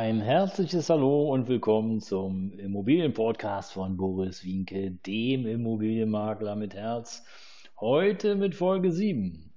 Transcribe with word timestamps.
Ein 0.00 0.22
herzliches 0.22 0.88
Hallo 0.88 1.30
und 1.30 1.46
willkommen 1.46 2.00
zum 2.00 2.58
Immobilienpodcast 2.58 3.74
von 3.74 3.98
Boris 3.98 4.42
Wienke, 4.44 4.92
dem 4.92 5.46
Immobilienmakler 5.46 6.56
mit 6.56 6.72
Herz. 6.72 7.22
Heute 7.78 8.34
mit 8.34 8.54
Folge 8.54 8.92
7 8.92 9.52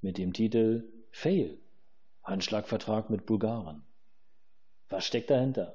mit 0.00 0.16
dem 0.16 0.32
Titel 0.32 0.84
Fail. 1.10 1.58
Handschlagvertrag 2.22 3.10
mit 3.10 3.26
Bulgaren. 3.26 3.82
Was 4.90 5.06
steckt 5.06 5.30
dahinter? 5.30 5.74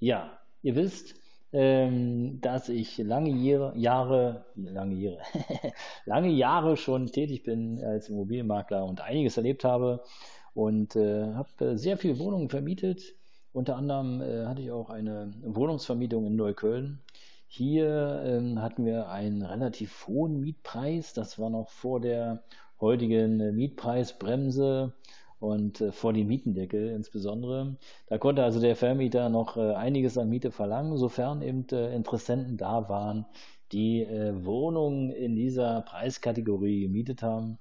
Ja, 0.00 0.38
ihr 0.60 0.76
wisst, 0.76 1.14
ähm, 1.54 2.42
dass 2.42 2.68
ich 2.68 2.98
lange 2.98 3.30
Jahre, 3.30 4.44
lange 4.54 4.96
Jahre, 4.96 5.22
lange 6.04 6.28
Jahre 6.28 6.76
schon 6.76 7.06
tätig 7.06 7.44
bin 7.44 7.82
als 7.82 8.10
Immobilienmakler 8.10 8.84
und 8.84 9.00
einiges 9.00 9.38
erlebt 9.38 9.64
habe 9.64 10.04
und 10.52 10.94
äh, 10.94 11.32
habe 11.32 11.78
sehr 11.78 11.96
viele 11.96 12.18
Wohnungen 12.18 12.50
vermietet 12.50 13.14
unter 13.52 13.76
anderem 13.76 14.20
äh, 14.20 14.46
hatte 14.46 14.62
ich 14.62 14.70
auch 14.70 14.90
eine 14.90 15.32
Wohnungsvermietung 15.42 16.26
in 16.26 16.36
Neukölln. 16.36 17.00
Hier 17.46 18.22
ähm, 18.24 18.62
hatten 18.62 18.84
wir 18.84 19.08
einen 19.08 19.42
relativ 19.42 20.06
hohen 20.06 20.40
Mietpreis. 20.40 21.14
Das 21.14 21.38
war 21.38 21.50
noch 21.50 21.68
vor 21.68 22.00
der 22.00 22.44
heutigen 22.80 23.40
äh, 23.40 23.52
Mietpreisbremse 23.52 24.92
und 25.40 25.80
äh, 25.80 25.90
vor 25.90 26.12
dem 26.12 26.28
Mietendeckel 26.28 26.90
insbesondere. 26.90 27.76
Da 28.06 28.18
konnte 28.18 28.44
also 28.44 28.60
der 28.60 28.76
Vermieter 28.76 29.28
noch 29.30 29.56
äh, 29.56 29.74
einiges 29.74 30.16
an 30.16 30.28
Miete 30.28 30.52
verlangen, 30.52 30.96
sofern 30.96 31.42
eben 31.42 31.66
äh, 31.72 31.94
Interessenten 31.94 32.56
da 32.56 32.88
waren, 32.88 33.26
die 33.72 34.02
äh, 34.02 34.44
Wohnungen 34.44 35.10
in 35.10 35.34
dieser 35.34 35.80
Preiskategorie 35.82 36.82
gemietet 36.82 37.22
haben. 37.22 37.58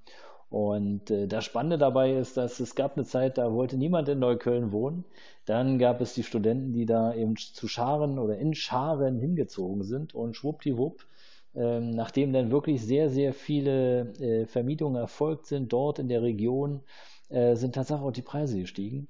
Und 0.50 1.12
äh, 1.12 1.28
das 1.28 1.46
Spannende 1.46 1.78
dabei 1.78 2.14
ist, 2.14 2.38
dass 2.38 2.60
es 2.60 2.74
gab 2.74 2.98
eine 2.98 3.06
Zeit, 3.06 3.38
da 3.38 3.54
wollte 3.54 3.78
niemand 3.78 4.10
in 4.10 4.20
Neukölln 4.20 4.72
wohnen. 4.72 5.06
Dann 5.46 5.78
gab 5.78 6.02
es 6.02 6.14
die 6.14 6.24
Studenten, 6.24 6.74
die 6.74 6.86
da 6.86 7.14
eben 7.14 7.36
zu 7.36 7.68
Scharen 7.68 8.18
oder 8.18 8.38
in 8.38 8.56
Scharen 8.56 9.20
hingezogen 9.20 9.84
sind 9.84 10.16
und 10.16 10.36
schwuppdiwupp, 10.36 11.06
ähm, 11.56 11.92
nachdem 11.92 12.34
dann 12.34 12.52
wirklich 12.52 12.82
sehr, 12.86 13.10
sehr 13.10 13.34
viele 13.34 14.14
äh, 14.20 14.46
Vermietungen 14.46 14.96
erfolgt 14.96 15.46
sind 15.48 15.74
dort 15.74 16.00
in 16.00 16.08
der 16.08 16.22
Region, 16.22 16.82
äh, 17.30 17.56
sind 17.56 17.76
tatsächlich 17.76 18.06
auch 18.06 18.12
die 18.12 18.22
Preise 18.22 18.60
gestiegen. 18.60 19.08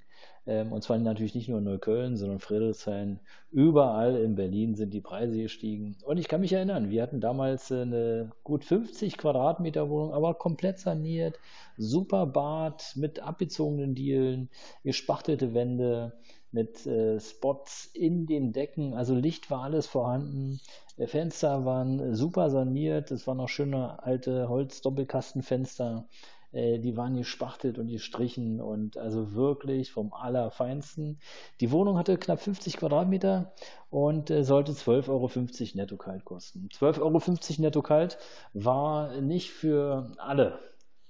Ähm, 0.50 0.72
und 0.72 0.84
zwar 0.84 0.98
natürlich 0.98 1.36
nicht 1.36 1.48
nur 1.48 1.60
in 1.60 1.66
Neukölln, 1.66 2.18
sondern 2.18 2.40
Friedrichshain. 2.40 3.20
Überall 3.52 4.16
in 4.16 4.36
Berlin 4.36 4.76
sind 4.76 4.94
die 4.94 5.02
Preise 5.02 5.38
gestiegen. 5.38 5.96
Und 6.06 6.18
ich 6.18 6.28
kann 6.28 6.42
mich 6.42 6.54
erinnern, 6.54 6.90
wir 6.90 7.04
hatten 7.04 7.22
damals 7.22 7.72
eine 7.72 8.32
gut 8.44 8.66
50 8.66 9.18
Quadratmeter 9.18 9.90
Wohnung, 9.90 10.14
aber 10.14 10.34
komplett 10.34 10.80
saniert. 10.80 11.40
Super 11.78 12.26
Bad 12.26 12.94
mit 12.96 13.20
abbezogenen 13.20 13.96
Dielen, 13.96 14.50
gespachtelte 14.84 15.54
Wände 15.54 16.14
mit 16.52 16.86
äh, 16.88 17.20
Spots 17.20 17.86
in 17.94 18.26
den 18.26 18.52
Decken. 18.52 18.94
Also 18.94 19.14
Licht 19.14 19.52
war 19.52 19.64
alles 19.64 19.86
vorhanden. 19.86 20.60
Fenster 21.08 21.66
waren 21.66 22.16
super 22.16 22.50
saniert. 22.50 23.12
Es 23.12 23.26
waren 23.28 23.38
noch 23.38 23.50
schöne 23.50 24.04
alte 24.04 24.50
Holz-Doppelkastenfenster. 24.50 26.08
Äh, 26.52 26.80
die 26.80 26.98
waren 26.98 27.16
gespachtelt 27.16 27.78
und 27.78 27.88
gestrichen 27.88 28.62
und 28.62 28.98
also 28.98 29.34
wirklich 29.34 29.92
vom 29.92 30.14
Allerfeinsten. 30.14 31.20
Die 31.62 31.72
Wohnung 31.72 31.98
hatte 31.98 32.18
knapp 32.18 32.42
50 32.42 32.78
Quadratmeter 32.78 33.54
und 33.90 34.30
äh, 34.30 34.44
sollte 34.44 34.72
12,50 34.72 35.10
Euro 35.10 35.30
netto 35.76 35.98
kalt 35.98 36.26
kosten. 36.26 36.70
12,50 36.74 37.00
Euro 37.02 37.62
netto 37.62 37.82
kalt 37.82 38.18
war 38.54 39.22
nicht 39.22 39.52
für 39.52 40.12
alle, 40.18 40.60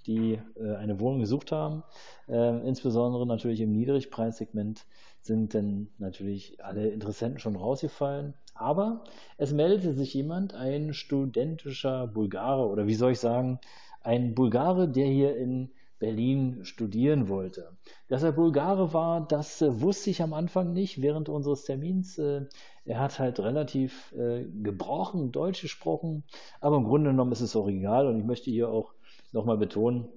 die 0.08 0.40
äh, 0.56 0.76
eine 0.76 1.00
Wohnung 1.00 1.20
gesucht 1.20 1.52
haben. 1.52 1.84
Äh, 2.28 2.68
insbesondere 2.68 3.26
natürlich 3.26 3.62
im 3.62 3.72
Niedrigpreissegment 3.72 4.86
sind 5.22 5.54
dann 5.54 5.90
natürlich 5.98 6.64
alle 6.64 6.90
Interessenten 6.90 7.40
schon 7.40 7.56
rausgefallen. 7.56 8.34
Aber 8.56 9.04
es 9.38 9.54
meldete 9.54 9.94
sich 9.94 10.14
jemand, 10.14 10.54
ein 10.54 10.94
studentischer 10.94 12.08
Bulgare 12.08 12.68
oder 12.68 12.88
wie 12.88 12.96
soll 12.96 13.12
ich 13.12 13.20
sagen, 13.20 13.60
ein 14.02 14.36
Bulgare, 14.36 14.90
der 14.90 15.08
hier 15.08 15.36
in 15.38 15.72
Berlin 16.00 16.64
studieren 16.64 17.28
wollte. 17.28 17.78
Dass 18.08 18.24
er 18.24 18.32
Bulgare 18.32 18.94
war, 18.94 19.28
das 19.28 19.62
äh, 19.62 19.82
wusste 19.82 20.10
ich 20.10 20.22
am 20.22 20.34
Anfang 20.34 20.74
nicht 20.74 21.02
während 21.02 21.30
unseres 21.30 21.66
Termins. 21.66 22.18
Äh, 22.18 22.46
er 22.90 23.00
hat 23.00 23.20
halt 23.20 23.40
relativ 23.40 24.12
äh, 24.14 24.46
gebrochen 24.64 25.32
Deutsch 25.32 25.62
gesprochen, 25.62 26.24
aber 26.60 26.78
im 26.78 26.86
Grunde 26.86 27.12
genommen 27.12 27.32
ist 27.32 27.42
es 27.42 27.56
auch 27.56 27.68
egal 27.68 28.08
und 28.08 28.18
ich 28.18 28.26
möchte 28.26 28.50
hier 28.50 28.70
auch 28.70 28.94
nochmal 29.32 29.58
betonen, 29.58 30.10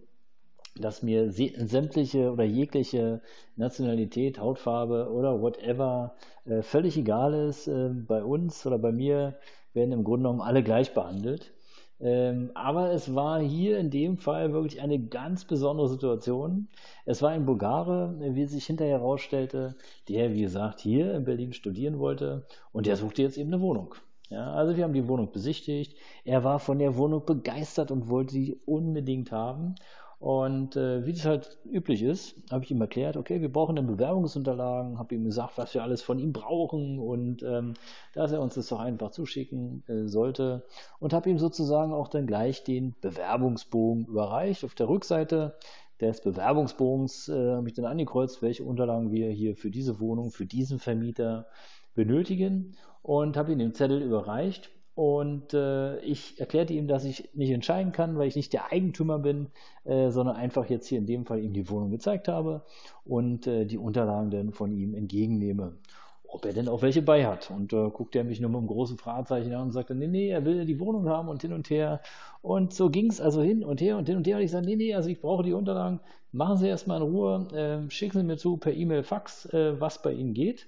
dass 0.76 1.02
mir 1.02 1.30
sämtliche 1.30 2.32
oder 2.32 2.44
jegliche 2.44 3.20
Nationalität, 3.56 4.38
Hautfarbe 4.40 5.10
oder 5.12 5.42
whatever 5.42 6.16
äh, 6.46 6.62
völlig 6.62 6.96
egal 6.96 7.34
ist. 7.34 7.68
Äh, 7.68 7.90
bei 7.90 8.24
uns 8.24 8.64
oder 8.64 8.78
bei 8.78 8.90
mir 8.90 9.38
werden 9.74 9.92
im 9.92 10.02
Grunde 10.02 10.22
genommen 10.22 10.40
alle 10.40 10.62
gleich 10.62 10.94
behandelt. 10.94 11.52
Ähm, 12.00 12.50
aber 12.54 12.92
es 12.92 13.14
war 13.14 13.40
hier 13.40 13.78
in 13.78 13.90
dem 13.90 14.18
Fall 14.18 14.52
wirklich 14.52 14.80
eine 14.80 14.98
ganz 14.98 15.44
besondere 15.44 15.88
Situation. 15.88 16.68
Es 17.04 17.22
war 17.22 17.30
ein 17.30 17.46
Bulgare, 17.46 18.16
wie 18.18 18.46
sich 18.46 18.66
hinterher 18.66 18.98
herausstellte, 18.98 19.76
der, 20.08 20.32
wie 20.34 20.42
gesagt, 20.42 20.80
hier 20.80 21.14
in 21.14 21.24
Berlin 21.24 21.52
studieren 21.52 21.98
wollte 21.98 22.46
und 22.72 22.86
der 22.86 22.96
suchte 22.96 23.22
jetzt 23.22 23.38
eben 23.38 23.52
eine 23.52 23.62
Wohnung. 23.62 23.94
Ja, 24.32 24.50
also 24.54 24.76
wir 24.76 24.84
haben 24.84 24.94
die 24.94 25.08
Wohnung 25.08 25.30
besichtigt. 25.30 25.94
Er 26.24 26.42
war 26.42 26.58
von 26.58 26.78
der 26.78 26.96
Wohnung 26.96 27.26
begeistert 27.26 27.90
und 27.90 28.08
wollte 28.08 28.32
sie 28.32 28.58
unbedingt 28.64 29.30
haben. 29.30 29.74
Und 30.22 30.76
äh, 30.76 31.04
wie 31.04 31.12
das 31.12 31.24
halt 31.24 31.58
üblich 31.68 32.00
ist, 32.00 32.36
habe 32.48 32.62
ich 32.62 32.70
ihm 32.70 32.80
erklärt, 32.80 33.16
okay, 33.16 33.40
wir 33.40 33.52
brauchen 33.52 33.74
dann 33.74 33.88
Bewerbungsunterlagen, 33.88 34.96
habe 34.96 35.16
ihm 35.16 35.24
gesagt, 35.24 35.58
was 35.58 35.74
wir 35.74 35.82
alles 35.82 36.00
von 36.00 36.20
ihm 36.20 36.32
brauchen 36.32 37.00
und 37.00 37.42
ähm, 37.42 37.74
dass 38.14 38.30
er 38.30 38.40
uns 38.40 38.54
das 38.54 38.68
doch 38.68 38.78
einfach 38.78 39.10
zuschicken 39.10 39.82
äh, 39.88 40.06
sollte 40.06 40.62
und 41.00 41.12
habe 41.12 41.28
ihm 41.28 41.40
sozusagen 41.40 41.92
auch 41.92 42.06
dann 42.06 42.28
gleich 42.28 42.62
den 42.62 42.94
Bewerbungsbogen 43.00 44.06
überreicht. 44.06 44.62
Auf 44.62 44.76
der 44.76 44.88
Rückseite 44.88 45.56
des 46.00 46.20
Bewerbungsbogens 46.20 47.28
äh, 47.28 47.54
habe 47.54 47.66
ich 47.66 47.74
dann 47.74 47.86
angekreuzt, 47.86 48.42
welche 48.42 48.62
Unterlagen 48.62 49.10
wir 49.10 49.28
hier 49.28 49.56
für 49.56 49.72
diese 49.72 49.98
Wohnung, 49.98 50.30
für 50.30 50.46
diesen 50.46 50.78
Vermieter 50.78 51.48
benötigen 51.96 52.76
und 53.02 53.36
habe 53.36 53.50
ihm 53.50 53.58
den 53.58 53.74
Zettel 53.74 54.00
überreicht 54.00 54.70
und 54.94 55.54
äh, 55.54 55.98
ich 56.00 56.38
erklärte 56.38 56.74
ihm, 56.74 56.86
dass 56.86 57.04
ich 57.04 57.30
nicht 57.34 57.50
entscheiden 57.50 57.92
kann, 57.92 58.18
weil 58.18 58.28
ich 58.28 58.36
nicht 58.36 58.52
der 58.52 58.72
Eigentümer 58.72 59.18
bin, 59.18 59.48
äh, 59.84 60.10
sondern 60.10 60.36
einfach 60.36 60.68
jetzt 60.68 60.86
hier 60.86 60.98
in 60.98 61.06
dem 61.06 61.24
Fall 61.24 61.40
ihm 61.40 61.54
die 61.54 61.70
Wohnung 61.70 61.90
gezeigt 61.90 62.28
habe 62.28 62.62
und 63.04 63.46
äh, 63.46 63.64
die 63.64 63.78
Unterlagen 63.78 64.30
dann 64.30 64.52
von 64.52 64.70
ihm 64.70 64.94
entgegennehme. 64.94 65.76
Ob 66.24 66.44
er 66.44 66.52
denn 66.52 66.68
auch 66.68 66.82
welche 66.82 67.02
bei 67.02 67.26
hat. 67.26 67.50
Und 67.50 67.72
äh, 67.72 67.90
guckte 67.90 68.18
er 68.18 68.24
mich 68.24 68.40
nur 68.40 68.50
mit 68.50 68.58
einem 68.58 68.66
großen 68.66 68.98
Fragezeichen 68.98 69.52
an 69.54 69.64
und 69.64 69.72
sagte, 69.72 69.94
nee, 69.94 70.06
nee, 70.06 70.28
er 70.28 70.44
will 70.44 70.64
die 70.64 70.80
Wohnung 70.80 71.08
haben 71.08 71.28
und 71.28 71.42
hin 71.42 71.52
und 71.52 71.68
her. 71.70 72.00
Und 72.42 72.72
so 72.74 72.90
ging 72.90 73.10
es 73.10 73.20
also 73.20 73.42
hin 73.42 73.64
und 73.64 73.80
her 73.80 73.98
und 73.98 74.06
hin 74.06 74.16
und 74.16 74.26
her. 74.26 74.36
Und 74.36 74.42
ich 74.42 74.50
sagte, 74.50 74.66
nee, 74.66 74.76
nee, 74.76 74.94
also 74.94 75.08
ich 75.08 75.20
brauche 75.20 75.42
die 75.42 75.52
Unterlagen. 75.52 76.00
Machen 76.32 76.56
Sie 76.56 76.68
erstmal 76.68 76.98
in 76.98 77.02
Ruhe, 77.02 77.48
äh, 77.86 77.90
schicken 77.90 78.18
Sie 78.18 78.24
mir 78.24 78.38
zu 78.38 78.56
per 78.56 78.72
E-Mail, 78.72 79.02
Fax, 79.02 79.46
äh, 79.52 79.78
was 79.78 80.00
bei 80.00 80.12
Ihnen 80.12 80.32
geht. 80.32 80.66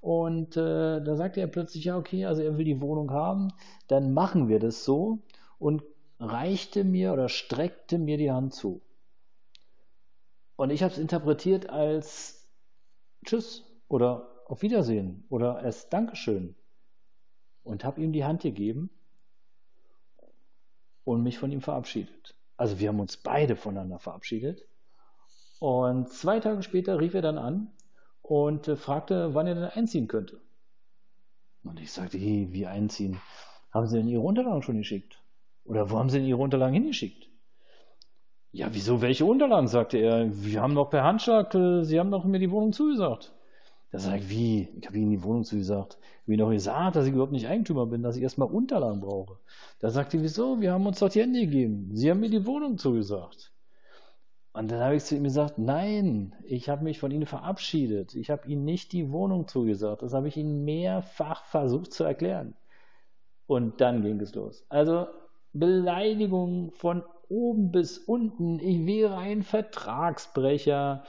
Und 0.00 0.56
äh, 0.56 1.02
da 1.02 1.16
sagte 1.16 1.40
er 1.40 1.48
plötzlich, 1.48 1.84
ja, 1.84 1.96
okay, 1.96 2.24
also 2.24 2.42
er 2.42 2.56
will 2.56 2.64
die 2.64 2.80
Wohnung 2.80 3.10
haben, 3.10 3.48
dann 3.88 4.12
machen 4.12 4.48
wir 4.48 4.60
das 4.60 4.84
so 4.84 5.18
und 5.58 5.82
reichte 6.20 6.84
mir 6.84 7.12
oder 7.12 7.28
streckte 7.28 7.98
mir 7.98 8.16
die 8.16 8.30
Hand 8.30 8.54
zu. 8.54 8.80
Und 10.56 10.70
ich 10.70 10.82
habe 10.82 10.92
es 10.92 10.98
interpretiert 10.98 11.70
als 11.70 12.48
Tschüss 13.24 13.64
oder 13.88 14.28
auf 14.46 14.62
Wiedersehen 14.62 15.24
oder 15.28 15.62
erst 15.62 15.92
Dankeschön 15.92 16.56
und 17.62 17.84
habe 17.84 18.00
ihm 18.00 18.12
die 18.12 18.24
Hand 18.24 18.42
gegeben 18.42 18.90
und 21.04 21.22
mich 21.22 21.38
von 21.38 21.52
ihm 21.52 21.60
verabschiedet. 21.60 22.34
Also 22.56 22.78
wir 22.80 22.88
haben 22.88 23.00
uns 23.00 23.16
beide 23.16 23.56
voneinander 23.56 23.98
verabschiedet. 23.98 24.66
Und 25.60 26.08
zwei 26.08 26.40
Tage 26.40 26.62
später 26.62 27.00
rief 27.00 27.14
er 27.14 27.22
dann 27.22 27.38
an 27.38 27.72
und 28.28 28.68
äh, 28.68 28.76
fragte, 28.76 29.34
wann 29.34 29.46
er 29.46 29.54
denn 29.54 29.64
einziehen 29.64 30.06
könnte. 30.06 30.40
Und 31.64 31.80
ich 31.80 31.90
sagte, 31.90 32.18
hey, 32.18 32.48
wie 32.50 32.66
einziehen? 32.66 33.20
Haben 33.72 33.86
Sie 33.86 33.96
denn 33.96 34.08
Ihre 34.08 34.22
Unterlagen 34.22 34.62
schon 34.62 34.76
geschickt? 34.76 35.22
Oder 35.64 35.90
wo 35.90 35.98
haben 35.98 36.10
Sie 36.10 36.18
denn 36.18 36.26
Ihre 36.26 36.40
Unterlagen 36.40 36.74
hingeschickt? 36.74 37.28
Ja, 38.52 38.68
wieso 38.72 39.00
welche 39.00 39.24
Unterlagen? 39.24 39.66
sagte 39.66 39.98
er. 39.98 40.30
Wir 40.44 40.60
haben 40.60 40.74
doch 40.74 40.90
per 40.90 41.04
Handschlag, 41.04 41.54
äh, 41.54 41.84
Sie 41.84 41.98
haben 41.98 42.10
doch 42.10 42.24
mir 42.24 42.38
die 42.38 42.50
Wohnung 42.50 42.72
zugesagt. 42.72 43.34
Da 43.90 43.98
sage 43.98 44.18
ich, 44.18 44.28
wie? 44.28 44.68
Ich 44.78 44.86
habe 44.86 44.98
Ihnen 44.98 45.10
die 45.10 45.22
Wohnung 45.22 45.44
zugesagt. 45.44 45.98
Wie 46.26 46.36
noch 46.36 46.50
gesagt, 46.50 46.96
dass 46.96 47.06
ich 47.06 47.12
überhaupt 47.12 47.32
nicht 47.32 47.48
Eigentümer 47.48 47.86
bin, 47.86 48.02
dass 48.02 48.16
ich 48.16 48.22
erstmal 48.22 48.48
Unterlagen 48.48 49.00
brauche. 49.00 49.38
Da 49.78 49.88
sagt 49.88 50.12
die, 50.12 50.20
wieso? 50.20 50.60
Wir 50.60 50.72
haben 50.72 50.86
uns 50.86 50.98
doch 50.98 51.08
die 51.08 51.22
Hände 51.22 51.40
gegeben. 51.40 51.90
Sie 51.94 52.10
haben 52.10 52.20
mir 52.20 52.28
die 52.28 52.44
Wohnung 52.44 52.76
zugesagt. 52.76 53.52
Und 54.58 54.72
dann 54.72 54.80
habe 54.80 54.96
ich 54.96 55.04
zu 55.04 55.14
ihm 55.14 55.22
gesagt, 55.22 55.56
nein, 55.56 56.34
ich 56.42 56.68
habe 56.68 56.82
mich 56.82 56.98
von 56.98 57.12
Ihnen 57.12 57.26
verabschiedet. 57.26 58.16
Ich 58.16 58.28
habe 58.28 58.48
Ihnen 58.48 58.64
nicht 58.64 58.92
die 58.92 59.12
Wohnung 59.12 59.46
zugesagt. 59.46 60.02
Das 60.02 60.14
habe 60.14 60.26
ich 60.26 60.36
Ihnen 60.36 60.64
mehrfach 60.64 61.44
versucht 61.44 61.92
zu 61.92 62.02
erklären. 62.02 62.56
Und 63.46 63.80
dann 63.80 64.02
ging 64.02 64.20
es 64.20 64.34
los. 64.34 64.66
Also 64.68 65.06
Beleidigungen 65.52 66.72
von 66.72 67.04
oben 67.28 67.70
bis 67.70 67.98
unten. 67.98 68.58
Ich 68.58 68.86
wäre 68.86 69.16
ein 69.16 69.42
Vertragsbrecher. 69.42 71.04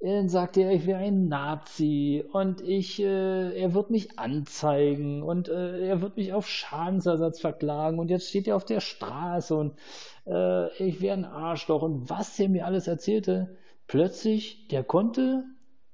Dann 0.00 0.28
sagt 0.28 0.56
er, 0.56 0.70
ich 0.70 0.86
wäre 0.86 0.98
ein 0.98 1.28
Nazi 1.28 2.24
und 2.32 2.60
ich, 2.60 3.00
äh, 3.00 3.58
er 3.58 3.72
wird 3.72 3.90
mich 3.90 4.18
anzeigen 4.18 5.22
und 5.22 5.48
äh, 5.48 5.86
er 5.86 6.02
wird 6.02 6.18
mich 6.18 6.34
auf 6.34 6.46
Schadensersatz 6.46 7.40
verklagen 7.40 7.98
und 7.98 8.10
jetzt 8.10 8.28
steht 8.28 8.46
er 8.46 8.56
auf 8.56 8.66
der 8.66 8.80
Straße 8.80 9.54
und 9.54 9.78
äh, 10.26 10.68
ich 10.76 11.00
wäre 11.00 11.16
ein 11.16 11.24
Arschloch 11.24 11.80
und 11.80 12.10
was 12.10 12.38
er 12.38 12.50
mir 12.50 12.66
alles 12.66 12.86
erzählte. 12.86 13.56
Plötzlich, 13.86 14.68
der 14.68 14.84
konnte 14.84 15.44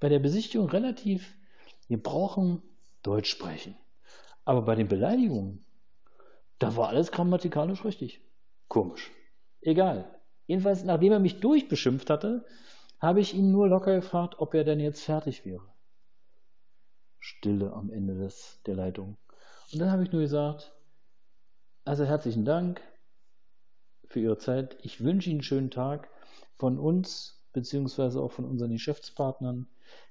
bei 0.01 0.09
der 0.09 0.19
Besichtigung 0.19 0.69
relativ 0.69 1.37
gebrochen 1.89 2.63
Deutsch 3.03 3.31
sprechen. 3.31 3.77
Aber 4.45 4.63
bei 4.63 4.75
den 4.75 4.89
Beleidigungen, 4.89 5.65
da 6.59 6.75
war 6.77 6.89
alles 6.89 7.13
grammatikalisch 7.13 7.85
richtig. 7.85 8.21
Komisch. 8.69 9.11
Egal. 9.63 10.21
Jedenfalls, 10.47 10.85
nachdem 10.85 11.13
er 11.13 11.21
mich 11.21 11.41
durchbeschimpft 11.41 12.11
hatte, 12.11 12.45
habe 12.99 13.21
ich 13.21 13.35
ihn 13.35 13.51
nur 13.51 13.69
locker 13.69 13.95
gefragt, 13.95 14.37
ob 14.39 14.55
er 14.55 14.65
denn 14.65 14.81
jetzt 14.81 15.03
fertig 15.03 15.45
wäre. 15.45 15.67
Stille 17.19 17.73
am 17.73 17.91
Ende 17.91 18.15
des, 18.15 18.61
der 18.67 18.75
Leitung. 18.75 19.17
Und 19.73 19.79
dann 19.81 19.91
habe 19.91 20.03
ich 20.03 20.13
nur 20.13 20.23
gesagt, 20.23 20.75
also 21.85 22.05
herzlichen 22.05 22.45
Dank 22.45 22.83
für 24.07 24.21
Ihre 24.21 24.39
Zeit. 24.39 24.77
Ich 24.83 25.03
wünsche 25.03 25.31
Ihnen 25.31 25.39
einen 25.39 25.45
schönen 25.45 25.71
Tag. 25.71 26.09
Von 26.57 26.79
uns, 26.79 27.43
beziehungsweise 27.53 28.21
auch 28.21 28.33
von 28.33 28.45
unseren 28.45 28.73
Geschäftspartnern, 28.73 29.67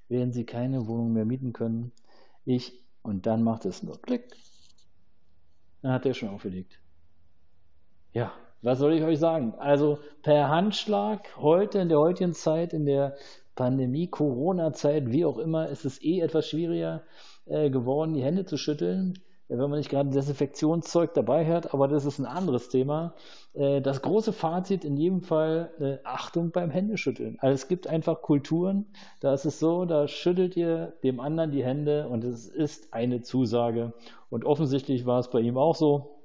werden 0.08 0.32
Sie 0.32 0.44
keine 0.44 0.86
Wohnung 0.86 1.12
mehr 1.12 1.24
mieten 1.24 1.52
können. 1.52 1.92
Ich, 2.44 2.84
und 3.02 3.26
dann 3.26 3.44
macht 3.44 3.66
es 3.66 3.82
nur 3.82 4.00
Klick. 4.00 4.34
Dann 5.82 5.92
hat 5.92 6.06
er 6.06 6.14
schon 6.14 6.30
aufgelegt. 6.30 6.80
Ja, 8.12 8.32
was 8.62 8.78
soll 8.78 8.94
ich 8.94 9.02
euch 9.02 9.18
sagen? 9.18 9.54
Also 9.58 9.98
per 10.22 10.48
Handschlag 10.48 11.36
heute 11.38 11.78
in 11.78 11.88
der 11.88 11.98
heutigen 11.98 12.34
Zeit, 12.34 12.72
in 12.72 12.84
der 12.84 13.16
Pandemie, 13.54 14.06
Corona-Zeit, 14.06 15.10
wie 15.10 15.24
auch 15.24 15.38
immer, 15.38 15.68
ist 15.68 15.84
es 15.84 16.02
eh 16.02 16.20
etwas 16.20 16.48
schwieriger 16.48 17.02
äh, 17.46 17.70
geworden, 17.70 18.14
die 18.14 18.22
Hände 18.22 18.44
zu 18.44 18.56
schütteln, 18.56 19.18
wenn 19.48 19.58
man 19.58 19.78
nicht 19.78 19.90
gerade 19.90 20.10
Desinfektionszeug 20.10 21.12
dabei 21.12 21.44
hat, 21.44 21.74
aber 21.74 21.88
das 21.88 22.04
ist 22.04 22.18
ein 22.20 22.26
anderes 22.26 22.68
Thema. 22.68 23.14
Äh, 23.52 23.80
das 23.80 24.02
große 24.02 24.32
Fazit 24.32 24.84
in 24.84 24.96
jedem 24.96 25.22
Fall, 25.22 25.70
äh, 25.80 26.06
Achtung 26.06 26.52
beim 26.52 26.70
Händeschütteln. 26.70 27.36
Also 27.40 27.54
es 27.54 27.68
gibt 27.68 27.86
einfach 27.86 28.22
Kulturen, 28.22 28.86
da 29.18 29.34
ist 29.34 29.44
es 29.44 29.58
so, 29.58 29.84
da 29.84 30.06
schüttelt 30.06 30.56
ihr 30.56 30.94
dem 31.02 31.18
anderen 31.18 31.50
die 31.50 31.64
Hände 31.64 32.08
und 32.08 32.24
es 32.24 32.46
ist 32.46 32.94
eine 32.94 33.22
Zusage. 33.22 33.92
Und 34.28 34.44
offensichtlich 34.44 35.04
war 35.04 35.18
es 35.18 35.28
bei 35.28 35.40
ihm 35.40 35.58
auch 35.58 35.74
so. 35.74 36.19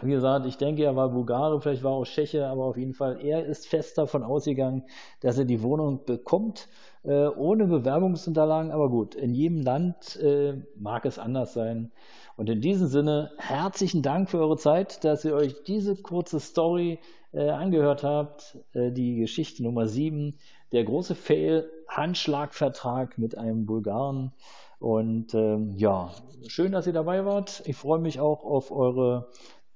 Wie 0.00 0.10
gesagt, 0.10 0.46
ich 0.46 0.56
denke, 0.56 0.84
er 0.84 0.96
war 0.96 1.10
Bulgare, 1.10 1.60
vielleicht 1.60 1.84
war 1.84 1.92
er 1.92 1.96
auch 1.96 2.06
Tscheche, 2.06 2.46
aber 2.46 2.64
auf 2.64 2.76
jeden 2.76 2.94
Fall, 2.94 3.20
er 3.22 3.44
ist 3.44 3.66
fest 3.66 3.98
davon 3.98 4.22
ausgegangen, 4.22 4.84
dass 5.20 5.38
er 5.38 5.44
die 5.44 5.62
Wohnung 5.62 6.04
bekommt, 6.06 6.68
äh, 7.04 7.26
ohne 7.26 7.66
Bewerbungsunterlagen. 7.66 8.72
Aber 8.72 8.88
gut, 8.88 9.14
in 9.14 9.34
jedem 9.34 9.60
Land 9.60 10.16
äh, 10.16 10.54
mag 10.76 11.04
es 11.04 11.18
anders 11.18 11.52
sein. 11.52 11.92
Und 12.36 12.48
in 12.48 12.60
diesem 12.60 12.88
Sinne, 12.88 13.32
herzlichen 13.36 14.02
Dank 14.02 14.30
für 14.30 14.38
eure 14.38 14.56
Zeit, 14.56 15.04
dass 15.04 15.24
ihr 15.24 15.34
euch 15.34 15.62
diese 15.64 15.94
kurze 15.96 16.40
Story 16.40 16.98
äh, 17.32 17.50
angehört 17.50 18.02
habt. 18.02 18.58
Äh, 18.72 18.90
die 18.92 19.16
Geschichte 19.16 19.62
Nummer 19.62 19.86
7, 19.86 20.38
der 20.72 20.84
große 20.84 21.14
Fail, 21.14 21.70
Handschlagvertrag 21.88 23.18
mit 23.18 23.36
einem 23.36 23.66
Bulgaren. 23.66 24.32
Und 24.78 25.34
ähm, 25.34 25.74
ja, 25.76 26.10
schön, 26.48 26.72
dass 26.72 26.86
ihr 26.86 26.92
dabei 26.92 27.24
wart. 27.24 27.62
Ich 27.66 27.76
freue 27.76 28.00
mich 28.00 28.18
auch 28.18 28.44
auf 28.44 28.72
eure 28.72 29.28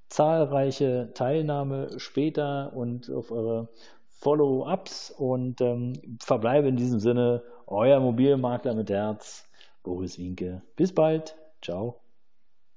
zahlreiche 0.09 1.11
Teilnahme 1.15 1.99
später 1.99 2.73
und 2.75 3.11
auf 3.11 3.31
eure 3.31 3.69
Follow-ups 4.09 5.11
und 5.11 5.61
ähm, 5.61 5.93
verbleibe 6.21 6.69
in 6.69 6.77
diesem 6.77 7.01
Sinne 7.01 7.43
euer 7.67 8.01
Mobilmakler 8.01 8.75
mit 8.75 8.91
Herz, 8.91 9.45
Boris 9.83 10.19
Winke. 10.19 10.63
Bis 10.77 10.95
bald. 10.95 11.37
Ciao. 11.63 12.06